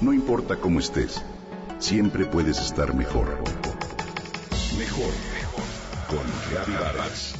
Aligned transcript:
No 0.00 0.14
importa 0.14 0.56
cómo 0.56 0.80
estés, 0.80 1.22
siempre 1.78 2.24
puedes 2.24 2.58
estar 2.58 2.94
mejor. 2.94 3.36
Mejor, 4.78 5.12
mejor. 5.34 5.64
Con 6.08 6.74
Vargas. 6.74 7.34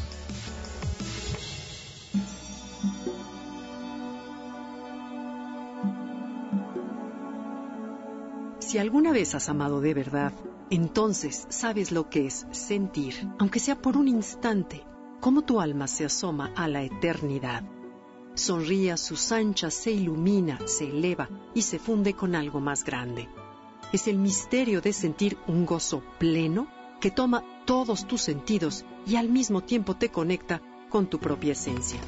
Si 8.58 8.76
alguna 8.76 9.12
vez 9.12 9.34
has 9.34 9.48
amado 9.48 9.80
de 9.80 9.94
verdad, 9.94 10.34
entonces 10.68 11.46
sabes 11.48 11.90
lo 11.90 12.10
que 12.10 12.26
es 12.26 12.46
sentir, 12.50 13.26
aunque 13.38 13.58
sea 13.58 13.80
por 13.80 13.96
un 13.96 14.06
instante, 14.06 14.84
cómo 15.20 15.42
tu 15.42 15.62
alma 15.62 15.88
se 15.88 16.04
asoma 16.04 16.52
a 16.54 16.68
la 16.68 16.82
eternidad. 16.82 17.64
Sonríe 18.40 18.90
a 18.90 18.96
sus 18.96 19.32
anchas, 19.32 19.74
se 19.74 19.90
ilumina, 19.90 20.58
se 20.64 20.86
eleva 20.86 21.28
y 21.52 21.60
se 21.60 21.78
funde 21.78 22.14
con 22.14 22.34
algo 22.34 22.58
más 22.58 22.84
grande. 22.84 23.28
Es 23.92 24.08
el 24.08 24.16
misterio 24.16 24.80
de 24.80 24.94
sentir 24.94 25.36
un 25.46 25.66
gozo 25.66 26.02
pleno 26.18 26.66
que 27.02 27.10
toma 27.10 27.44
todos 27.66 28.06
tus 28.06 28.22
sentidos 28.22 28.86
y 29.06 29.16
al 29.16 29.28
mismo 29.28 29.60
tiempo 29.60 29.94
te 29.94 30.08
conecta 30.08 30.62
con 30.88 31.06
tu 31.06 31.18
propia 31.18 31.52
esencia. 31.52 32.00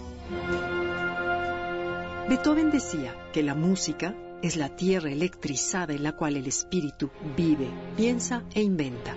Beethoven 2.30 2.70
decía 2.70 3.14
que 3.34 3.42
la 3.42 3.54
música 3.54 4.16
es 4.42 4.56
la 4.56 4.74
tierra 4.74 5.12
electrizada 5.12 5.92
en 5.92 6.02
la 6.02 6.12
cual 6.12 6.38
el 6.38 6.46
espíritu 6.46 7.10
vive, 7.36 7.68
piensa 7.94 8.42
e 8.54 8.62
inventa. 8.62 9.14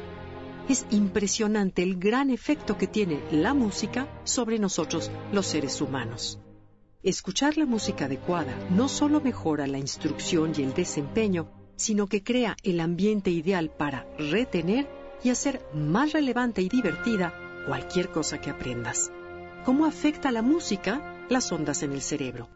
Es 0.67 0.85
impresionante 0.91 1.81
el 1.81 1.97
gran 1.97 2.29
efecto 2.29 2.77
que 2.77 2.87
tiene 2.87 3.23
la 3.31 3.53
música 3.53 4.05
sobre 4.25 4.59
nosotros 4.59 5.09
los 5.31 5.45
seres 5.45 5.79
humanos. 5.79 6.41
Escuchar 7.05 7.55
la 7.55 7.67
música 7.67 8.05
adecuada 8.05 8.57
no 8.71 8.89
solo 8.89 9.21
mejora 9.21 9.67
la 9.67 9.77
instrucción 9.77 10.53
y 10.57 10.63
el 10.63 10.73
desempeño, 10.73 11.51
sino 11.75 12.07
que 12.07 12.23
crea 12.23 12.57
el 12.63 12.79
ambiente 12.79 13.29
ideal 13.29 13.69
para 13.69 14.07
retener 14.17 14.87
y 15.23 15.29
hacer 15.29 15.61
más 15.71 16.13
relevante 16.13 16.63
y 16.63 16.67
divertida 16.67 17.31
cualquier 17.67 18.09
cosa 18.09 18.41
que 18.41 18.49
aprendas. 18.49 19.11
¿Cómo 19.65 19.85
afecta 19.85 20.31
la 20.31 20.41
música 20.41 21.23
las 21.29 21.51
ondas 21.51 21.83
en 21.83 21.91
el 21.91 22.01
cerebro? 22.01 22.49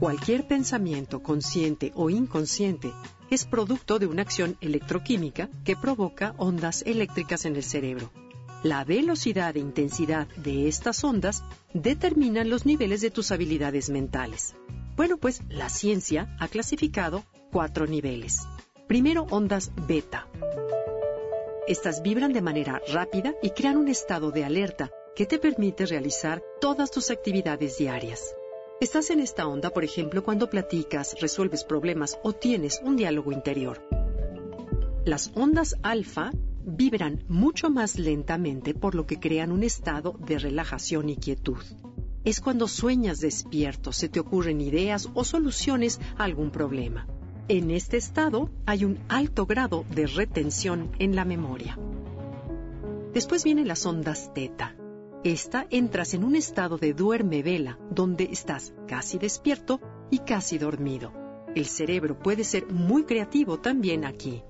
Cualquier 0.00 0.48
pensamiento 0.48 1.22
consciente 1.22 1.92
o 1.94 2.10
inconsciente 2.10 2.90
es 3.30 3.44
producto 3.44 4.00
de 4.00 4.06
una 4.06 4.22
acción 4.22 4.56
electroquímica 4.60 5.48
que 5.64 5.76
provoca 5.76 6.34
ondas 6.38 6.82
eléctricas 6.86 7.44
en 7.44 7.54
el 7.54 7.62
cerebro. 7.62 8.10
La 8.64 8.82
velocidad 8.82 9.54
e 9.58 9.60
intensidad 9.60 10.26
de 10.36 10.68
estas 10.68 11.04
ondas 11.04 11.44
determinan 11.74 12.48
los 12.48 12.64
niveles 12.64 13.02
de 13.02 13.10
tus 13.10 13.30
habilidades 13.30 13.90
mentales. 13.90 14.56
Bueno, 14.96 15.18
pues 15.18 15.42
la 15.50 15.68
ciencia 15.68 16.34
ha 16.40 16.48
clasificado 16.48 17.24
cuatro 17.52 17.86
niveles. 17.86 18.40
Primero, 18.88 19.26
ondas 19.28 19.70
beta. 19.86 20.26
Estas 21.68 22.00
vibran 22.00 22.32
de 22.32 22.40
manera 22.40 22.80
rápida 22.90 23.34
y 23.42 23.50
crean 23.50 23.76
un 23.76 23.88
estado 23.88 24.30
de 24.30 24.46
alerta 24.46 24.90
que 25.14 25.26
te 25.26 25.38
permite 25.38 25.84
realizar 25.84 26.42
todas 26.58 26.90
tus 26.90 27.10
actividades 27.10 27.76
diarias. 27.76 28.34
Estás 28.80 29.10
en 29.10 29.20
esta 29.20 29.46
onda, 29.46 29.68
por 29.68 29.84
ejemplo, 29.84 30.24
cuando 30.24 30.48
platicas, 30.48 31.20
resuelves 31.20 31.64
problemas 31.64 32.18
o 32.22 32.32
tienes 32.32 32.80
un 32.82 32.96
diálogo 32.96 33.30
interior. 33.30 33.86
Las 35.04 35.30
ondas 35.34 35.76
alfa 35.82 36.30
vibran 36.64 37.24
mucho 37.28 37.70
más 37.70 37.98
lentamente 37.98 38.74
por 38.74 38.94
lo 38.94 39.06
que 39.06 39.20
crean 39.20 39.52
un 39.52 39.62
estado 39.62 40.14
de 40.26 40.38
relajación 40.38 41.08
y 41.08 41.16
quietud. 41.16 41.62
Es 42.24 42.40
cuando 42.40 42.68
sueñas 42.68 43.20
despierto, 43.20 43.92
se 43.92 44.08
te 44.08 44.18
ocurren 44.18 44.60
ideas 44.60 45.10
o 45.14 45.24
soluciones 45.24 46.00
a 46.16 46.24
algún 46.24 46.50
problema. 46.50 47.06
En 47.48 47.70
este 47.70 47.98
estado 47.98 48.50
hay 48.64 48.86
un 48.86 48.98
alto 49.08 49.44
grado 49.44 49.84
de 49.94 50.06
retención 50.06 50.90
en 50.98 51.14
la 51.14 51.26
memoria. 51.26 51.78
Después 53.12 53.44
vienen 53.44 53.68
las 53.68 53.84
ondas 53.84 54.32
teta. 54.32 54.74
Esta 55.22 55.66
entras 55.70 56.14
en 56.14 56.24
un 56.24 56.36
estado 56.36 56.78
de 56.78 56.94
duerme 56.94 57.42
vela, 57.42 57.78
donde 57.90 58.24
estás 58.24 58.72
casi 58.88 59.18
despierto 59.18 59.80
y 60.10 60.20
casi 60.20 60.56
dormido. 60.56 61.12
El 61.54 61.66
cerebro 61.66 62.18
puede 62.18 62.44
ser 62.44 62.66
muy 62.72 63.04
creativo 63.04 63.60
también 63.60 64.04
aquí. 64.04 64.42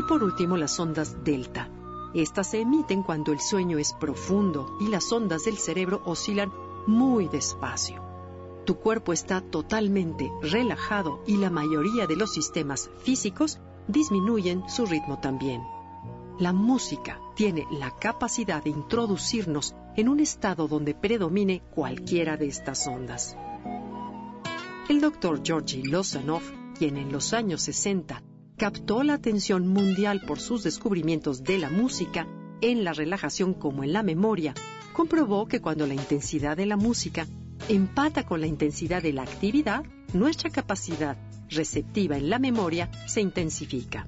Y 0.00 0.02
por 0.02 0.24
último, 0.24 0.56
las 0.56 0.80
ondas 0.80 1.22
delta. 1.24 1.68
Estas 2.14 2.52
se 2.52 2.62
emiten 2.62 3.02
cuando 3.02 3.32
el 3.32 3.38
sueño 3.38 3.76
es 3.76 3.92
profundo 3.92 4.78
y 4.80 4.88
las 4.88 5.12
ondas 5.12 5.44
del 5.44 5.58
cerebro 5.58 6.00
oscilan 6.06 6.50
muy 6.86 7.28
despacio. 7.28 8.02
Tu 8.64 8.76
cuerpo 8.76 9.12
está 9.12 9.42
totalmente 9.42 10.32
relajado 10.40 11.22
y 11.26 11.36
la 11.36 11.50
mayoría 11.50 12.06
de 12.06 12.16
los 12.16 12.32
sistemas 12.32 12.88
físicos 13.00 13.60
disminuyen 13.88 14.66
su 14.70 14.86
ritmo 14.86 15.20
también. 15.20 15.60
La 16.38 16.54
música 16.54 17.20
tiene 17.34 17.66
la 17.70 17.90
capacidad 17.90 18.64
de 18.64 18.70
introducirnos 18.70 19.74
en 19.98 20.08
un 20.08 20.20
estado 20.20 20.66
donde 20.66 20.94
predomine 20.94 21.60
cualquiera 21.74 22.38
de 22.38 22.46
estas 22.46 22.86
ondas. 22.86 23.36
El 24.88 25.02
doctor 25.02 25.42
Georgi 25.44 25.82
Lozanov, 25.82 26.40
quien 26.78 26.96
en 26.96 27.12
los 27.12 27.34
años 27.34 27.60
60 27.60 28.22
captó 28.60 29.02
la 29.02 29.14
atención 29.14 29.68
mundial 29.68 30.20
por 30.20 30.38
sus 30.38 30.62
descubrimientos 30.62 31.44
de 31.44 31.56
la 31.56 31.70
música 31.70 32.26
en 32.60 32.84
la 32.84 32.92
relajación 32.92 33.54
como 33.54 33.84
en 33.84 33.94
la 33.94 34.02
memoria, 34.02 34.52
comprobó 34.92 35.48
que 35.48 35.62
cuando 35.62 35.86
la 35.86 35.94
intensidad 35.94 36.58
de 36.58 36.66
la 36.66 36.76
música 36.76 37.26
empata 37.70 38.26
con 38.26 38.42
la 38.42 38.46
intensidad 38.46 39.02
de 39.02 39.14
la 39.14 39.22
actividad, 39.22 39.82
nuestra 40.12 40.50
capacidad 40.50 41.16
receptiva 41.48 42.18
en 42.18 42.28
la 42.28 42.38
memoria 42.38 42.90
se 43.06 43.22
intensifica. 43.22 44.06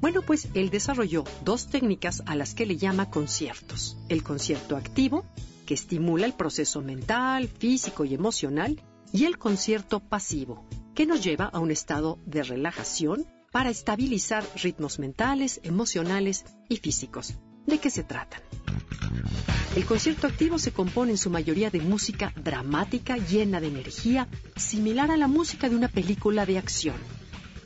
Bueno, 0.00 0.22
pues 0.22 0.48
él 0.54 0.70
desarrolló 0.70 1.22
dos 1.44 1.68
técnicas 1.68 2.24
a 2.26 2.34
las 2.34 2.54
que 2.54 2.66
le 2.66 2.78
llama 2.78 3.08
conciertos. 3.08 3.96
El 4.08 4.24
concierto 4.24 4.76
activo, 4.76 5.24
que 5.64 5.74
estimula 5.74 6.26
el 6.26 6.32
proceso 6.32 6.82
mental, 6.82 7.46
físico 7.46 8.04
y 8.04 8.14
emocional, 8.14 8.82
y 9.12 9.26
el 9.26 9.38
concierto 9.38 10.00
pasivo, 10.00 10.66
que 10.92 11.06
nos 11.06 11.22
lleva 11.22 11.44
a 11.44 11.60
un 11.60 11.70
estado 11.70 12.18
de 12.26 12.42
relajación 12.42 13.26
para 13.52 13.70
estabilizar 13.70 14.44
ritmos 14.56 14.98
mentales, 14.98 15.60
emocionales 15.62 16.44
y 16.68 16.78
físicos. 16.78 17.34
¿De 17.66 17.78
qué 17.78 17.90
se 17.90 18.02
tratan? 18.02 18.40
El 19.76 19.84
concierto 19.84 20.26
activo 20.26 20.58
se 20.58 20.72
compone 20.72 21.12
en 21.12 21.18
su 21.18 21.30
mayoría 21.30 21.70
de 21.70 21.80
música 21.80 22.32
dramática 22.36 23.16
llena 23.16 23.60
de 23.60 23.68
energía, 23.68 24.26
similar 24.56 25.10
a 25.12 25.16
la 25.16 25.28
música 25.28 25.68
de 25.68 25.76
una 25.76 25.88
película 25.88 26.44
de 26.44 26.58
acción 26.58 26.96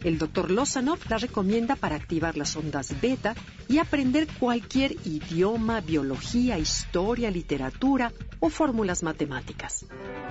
el 0.07 0.19
Dr. 0.19 0.53
Lozanov 0.53 1.01
la 1.09 1.19
recomienda 1.19 1.75
para 1.75 1.97
activar 1.97 2.37
las 2.37 2.55
ondas 2.55 2.95
beta 3.03 3.35
y 3.69 3.79
aprender 3.79 4.29
cualquier 4.39 4.93
idioma, 5.05 5.81
biología, 5.81 6.59
historia, 6.59 7.29
literatura 7.29 8.13
o 8.39 8.49
fórmulas 8.49 9.03
matemáticas. 9.03 9.85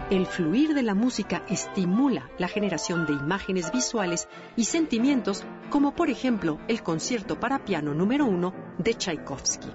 El 0.09 0.27
fluir 0.27 0.73
de 0.73 0.81
la 0.81 0.95
música 0.95 1.43
estimula 1.49 2.29
la 2.37 2.47
generación 2.47 3.05
de 3.05 3.13
imágenes 3.13 3.69
visuales 3.73 4.29
y 4.55 4.63
sentimientos, 4.63 5.43
como 5.69 5.93
por 5.93 6.09
ejemplo 6.09 6.57
el 6.69 6.81
concierto 6.81 7.37
para 7.37 7.65
piano 7.65 7.93
número 7.93 8.25
uno 8.25 8.53
de 8.77 8.93
Tchaikovsky. 8.93 9.67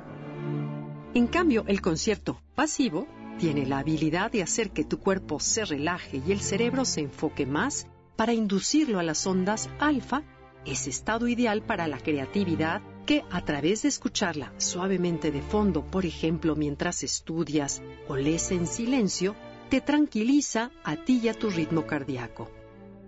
En 1.12 1.26
cambio, 1.26 1.64
el 1.66 1.82
concierto 1.82 2.40
pasivo 2.54 3.06
tiene 3.38 3.66
la 3.66 3.80
habilidad 3.80 4.32
de 4.32 4.42
hacer 4.42 4.70
que 4.70 4.84
tu 4.84 4.98
cuerpo 4.98 5.40
se 5.40 5.66
relaje 5.66 6.22
y 6.26 6.32
el 6.32 6.40
cerebro 6.40 6.86
se 6.86 7.02
enfoque 7.02 7.44
más 7.44 7.86
para 8.20 8.34
inducirlo 8.34 8.98
a 8.98 9.02
las 9.02 9.26
ondas 9.26 9.70
alfa, 9.78 10.24
ese 10.66 10.90
estado 10.90 11.26
ideal 11.26 11.62
para 11.62 11.88
la 11.88 11.96
creatividad 11.96 12.82
que 13.06 13.24
a 13.30 13.42
través 13.46 13.80
de 13.80 13.88
escucharla 13.88 14.52
suavemente 14.58 15.30
de 15.30 15.40
fondo, 15.40 15.86
por 15.86 16.04
ejemplo, 16.04 16.54
mientras 16.54 17.02
estudias 17.02 17.80
o 18.08 18.16
lees 18.16 18.50
en 18.50 18.66
silencio, 18.66 19.34
te 19.70 19.80
tranquiliza 19.80 20.70
a 20.84 20.96
ti 20.96 21.20
y 21.22 21.28
a 21.28 21.32
tu 21.32 21.48
ritmo 21.48 21.86
cardíaco. 21.86 22.50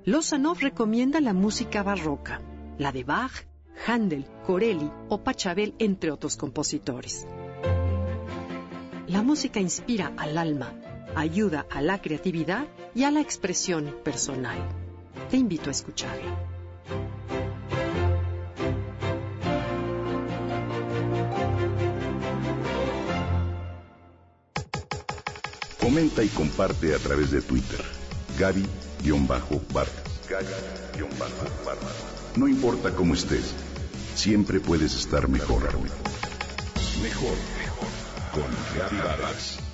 Lozanov 0.07 0.61
recomienda 0.61 1.21
la 1.21 1.35
música 1.35 1.83
barroca, 1.83 2.41
la 2.79 2.91
de 2.91 3.05
Bach, 3.05 3.35
Handel, 3.87 4.25
Corelli 4.47 4.91
o 5.11 5.23
Pachelbel, 5.23 5.75
entre 5.79 6.11
otros 6.11 6.39
compositores. 6.39 7.27
La 9.09 9.21
música 9.21 9.61
inspira 9.61 10.15
al 10.17 10.39
alma, 10.39 10.73
ayuda 11.15 11.67
a 11.71 11.83
la 11.83 12.01
creatividad 12.01 12.67
y 12.95 13.05
a 13.05 13.11
la 13.11 13.21
expresión 13.21 13.95
personal. 14.03 14.82
Te 15.33 15.39
invito 15.39 15.71
a 15.71 15.73
escucharlo. 15.73 16.31
Comenta 25.81 26.23
y 26.23 26.29
comparte 26.29 26.95
a 26.95 26.99
través 26.99 27.31
de 27.31 27.41
Twitter. 27.41 27.81
Gaby-Vargas. 28.39 29.89
Gaby-Vargas. 30.29 32.37
No 32.37 32.47
importa 32.47 32.95
cómo 32.95 33.15
estés, 33.15 33.55
siempre 34.15 34.61
puedes 34.61 34.95
estar 34.95 35.29
mejor. 35.29 35.63
Mejor, 37.01 37.37
mejor. 37.57 37.89
Con 38.35 38.45
Gaby 38.77 38.99
Vargas. 38.99 39.72